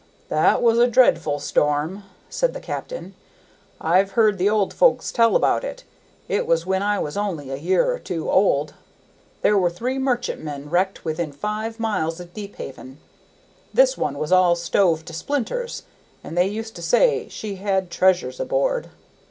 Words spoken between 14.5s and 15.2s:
stove to